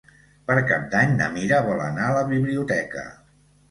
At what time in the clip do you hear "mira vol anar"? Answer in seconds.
1.37-2.09